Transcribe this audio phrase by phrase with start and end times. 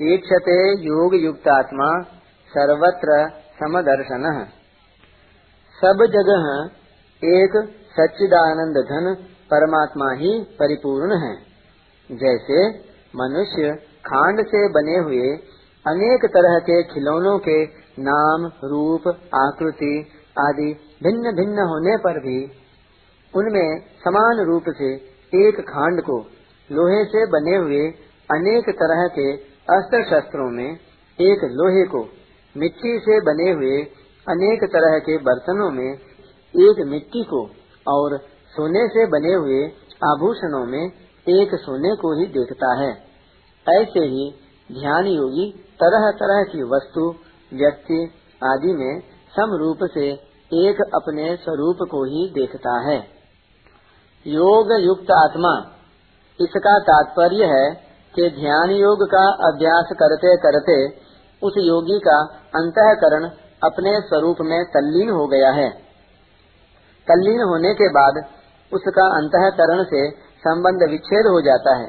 [0.00, 1.88] ईक्षते योग युक्तात्मा
[2.50, 3.18] सर्वत्र
[3.58, 4.24] समदर्शन।
[5.76, 6.46] सब जगह
[7.22, 7.56] एक
[7.92, 9.14] सच्चिदानंद घन
[9.52, 11.34] परमात्मा ही परिपूर्ण है।
[12.10, 12.68] जैसे
[13.16, 13.74] मनुष्य
[14.06, 15.30] खांड से बने हुए
[15.84, 17.64] अनेक तरह के खिलौनों के
[18.02, 19.94] नाम, रूप, आकृति
[20.38, 20.68] आदि
[21.02, 22.38] भिन्न भिन्न होने पर भी
[23.34, 24.92] उनमें समान रूप से
[25.48, 26.18] एक खांड को
[26.70, 27.90] लोहे से बने हुए
[28.30, 29.32] अनेक तरह के
[29.74, 30.68] अस्त्र शस्त्रों में
[31.18, 32.02] एक लोहे को
[32.56, 33.82] मिट्टी से बने हुए
[34.26, 35.98] अनेक तरह के बर्तनों में,
[36.54, 37.42] एक मिट्टी को
[37.86, 38.16] और
[38.54, 39.62] सोने से बने हुए
[40.04, 40.84] आभूषणों में
[41.28, 42.90] एक सोने को ही देखता है।
[43.66, 44.30] ऐसे ही
[44.80, 45.50] ध्यान योगी
[45.82, 47.14] तरह तरह की वस्तु,
[47.52, 48.00] व्यक्ति
[48.44, 49.00] आदि में
[49.36, 50.08] सम रूप से
[50.52, 52.98] एक अपने स्वरूप को ही देखता है।
[54.26, 55.52] योग युक्त आत्मा,
[56.40, 60.76] इसका तात्पर्य है कि ध्यान योग का अभ्यास करते करते
[61.42, 62.16] उस योगी का
[62.54, 63.28] अंतकरण
[63.64, 65.68] अपने स्वरूप में तल्लीन हो गया है।
[67.08, 68.18] तल्लीन होने के बाद
[68.72, 70.02] उसका अंतकरण से
[70.42, 71.88] संबंध विच्छेद हो जाता है,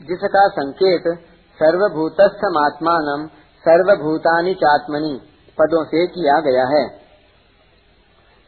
[0.00, 1.08] जिसका संकेत
[1.60, 3.26] सर्वभूतस्थमात्मान
[3.64, 5.14] सर्वभूतानि चात्मनि
[5.58, 6.86] पदों से किया गया है।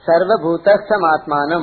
[0.04, 1.54] सर्वभूतस्थमात्मान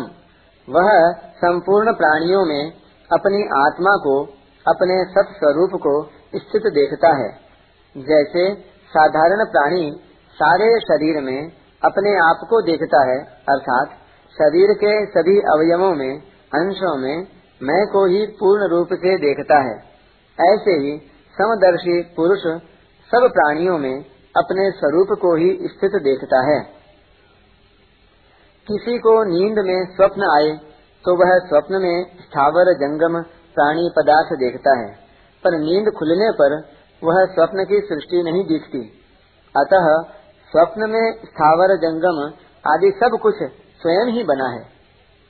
[0.67, 0.89] वह
[1.37, 2.71] संपूर्ण प्राणियों में
[3.09, 4.15] अपनी आत्मा को
[4.65, 5.93] अपने सत स्वरूप को
[6.35, 7.29] स्थित देखता है।
[7.95, 8.43] जैसे
[8.91, 9.85] साधारण प्राणी
[10.37, 13.97] सारे शरीर में अपने आप को देखता है, अर्थात
[14.35, 16.21] शरीर के सभी अवयवों में,
[16.53, 17.27] अंशों में
[17.61, 19.75] मैं को ही पूर्ण रूप से देखता है।
[20.39, 20.97] ऐसे ही
[21.37, 22.43] समदर्शी पुरुष
[23.11, 23.95] सब प्राणियों में
[24.35, 26.59] अपने स्वरूप को ही स्थित देखता है।
[28.67, 30.51] किसी को नींद में स्वप्न आए
[31.05, 33.21] तो वह स्वप्न में स्थावर जंगम
[33.55, 34.89] प्राणी पदार्थ देखता है,
[35.43, 36.55] पर नींद खुलने पर
[37.01, 38.81] वह स्वप्न की सृष्टि नहीं दिखती।
[39.55, 39.87] अतः
[40.51, 42.21] स्वप्न में स्थावर, जंगम
[42.65, 43.35] आदि सब कुछ
[43.81, 44.63] स्वयं ही बना है।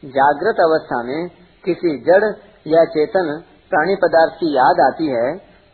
[0.03, 1.29] जागृत अवस्था में
[1.63, 2.23] किसी जड़
[2.65, 3.29] या चेतन
[3.71, 5.29] प्राणी पदार्थ की याद आती है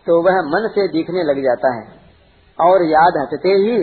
[0.07, 1.83] तो वह मन से दिखने लग जाता है।
[2.59, 3.75] और याद हटते ही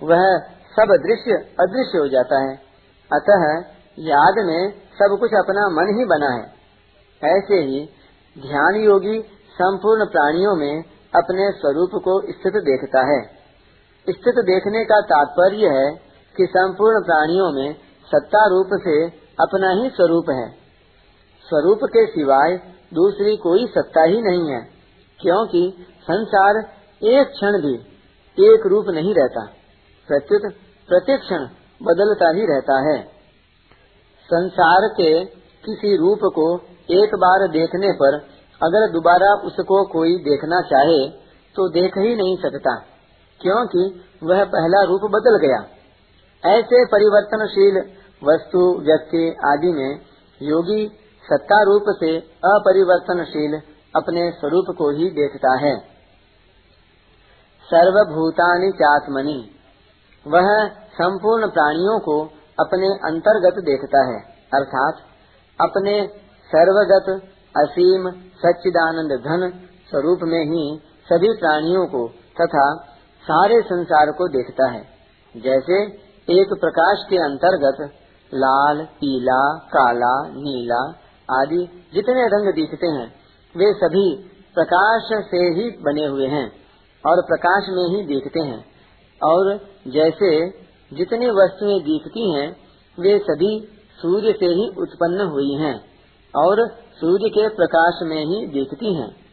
[0.00, 0.24] वह
[0.72, 2.54] सब दृश्य अदृश्य हो जाता है।
[3.10, 3.44] अतः
[3.98, 6.44] याद में सब कुछ अपना मन ही बना है।
[7.22, 7.78] ऐसे ही
[8.36, 9.20] ध्यान योगी
[9.54, 10.82] संपूर्ण प्राणियों में
[11.14, 13.20] अपने स्वरूप को स्थित देखता है।
[14.06, 15.86] स्थित देखने का तात्पर्य है
[16.36, 17.74] कि संपूर्ण प्राणियों में
[18.08, 18.96] सत्ता रूप से
[19.40, 20.48] अपना ही स्वरूप है।
[21.46, 22.56] स्वरूप के सिवाय
[22.94, 24.60] दूसरी कोई सत्ता ही नहीं है,
[25.20, 26.58] क्योंकि संसार
[27.02, 27.74] एक क्षण भी
[28.38, 29.46] एक रूप नहीं रहता।
[30.08, 30.52] प्रत्युत
[30.88, 31.48] प्रत्येक क्षण
[31.82, 33.02] बदलता ही रहता है।
[34.30, 35.24] संसार के
[35.64, 36.56] किसी रूप को
[36.88, 38.16] एक बार देखने पर
[38.60, 41.00] अगर दोबारा उसको कोई देखना चाहे
[41.56, 42.74] तो देख ही नहीं सकता,
[43.40, 43.82] क्योंकि
[44.22, 45.58] वह पहला रूप बदल गया।
[46.42, 47.78] ऐसे परिवर्तनशील
[48.22, 50.00] वस्तु, व्यक्ति आदि में
[50.40, 50.86] योगी
[51.24, 52.16] सत्ता रूप से
[52.48, 53.60] अपरिवर्तनशील
[53.94, 55.76] अपने स्वरूप को ही देखता है।
[57.68, 59.38] सर्वभूतानि चात्मनि,
[60.26, 60.48] वह
[60.94, 62.20] संपूर्ण प्राणियों को
[62.58, 64.20] अपने अंतर्गत देखता है,
[64.54, 65.02] अर्थात
[65.58, 65.96] अपने
[66.54, 67.22] सर्वगत,
[67.56, 69.52] असीम, सच्चिदानंद धन
[69.90, 70.80] स्वरूप में ही
[71.12, 72.08] सभी प्राणियों को
[72.40, 72.74] तथा
[73.22, 74.82] सारे संसार को देखता है।
[75.36, 75.82] जैसे
[76.40, 77.90] एक प्रकाश के अंतर्गत
[78.34, 80.94] लाल, पीला, काला, नीला
[81.40, 83.14] आदि जितने रंग दिखते हैं,
[83.56, 84.16] वे सभी
[84.54, 86.52] प्रकाश से ही बने हुए हैं
[87.06, 88.64] और प्रकाश में ही दिखते हैं।
[89.24, 89.56] और
[89.88, 90.50] जैसे
[90.92, 92.56] जितनी वस्तुएँ दिखती हैं,
[93.00, 93.68] वे सभी
[94.02, 95.95] सूर्य से ही उत्पन्न हुई हैं।
[96.34, 99.26] और सूर्य के प्रकाश में ही दिखती हैं।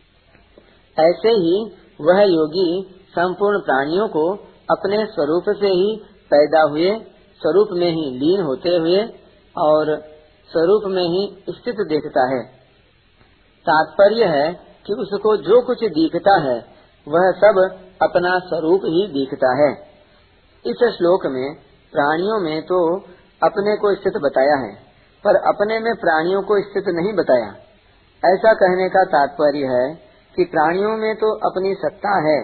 [0.99, 4.33] ऐसे ही वह योगी संपूर्ण प्राणियों को
[4.71, 6.99] अपने स्वरूप से ही पैदा हुए,
[7.41, 9.05] स्वरूप में ही लीन होते हुए
[9.57, 10.01] और
[10.51, 12.43] स्वरूप में ही स्थित देखता है।
[13.65, 14.53] तात्पर्य है
[14.87, 16.65] कि उसको जो कुछ दिखता है,
[17.07, 19.73] वह सब अपना स्वरूप ही दिखता है।
[20.65, 21.55] इस श्लोक में
[21.91, 22.99] प्राणियों में तो
[23.43, 24.82] अपने को स्थित बताया है।
[25.23, 27.51] पर अपने में प्राणियों को स्थित नहीं बताया।
[28.23, 29.85] ऐसा कहने का तात्पर्य है
[30.37, 32.39] कि प्राणियों में तो अपनी सत्ता है,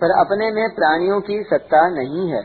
[0.00, 2.42] पर अपने में प्राणियों की सत्ता नहीं है।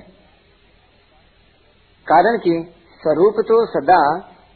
[2.08, 2.54] कारण कि
[3.02, 4.02] स्वरूप तो सदा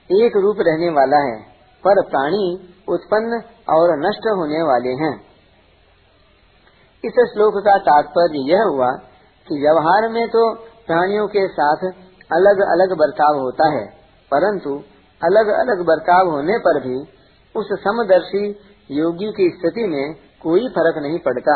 [0.10, 1.38] एक रूप रहने वाला है,
[1.84, 2.46] पर प्राणी
[2.90, 5.14] उत्पन्न और नष्ट होने वाले हैं।
[7.04, 8.90] इस श्लोक का तात्पर्य यह हुआ
[9.48, 10.44] कि व्यवहार में तो
[10.88, 11.86] प्राणियों के साथ
[12.32, 13.86] अलग अलग बर्ताव होता है,
[14.32, 14.82] परंतु
[15.22, 16.98] अलग अलग बर्ताव होने पर भी
[17.56, 18.48] उस समदर्शी
[18.92, 21.56] योगी की स्थिति में कोई फ़र्क नहीं पड़ता।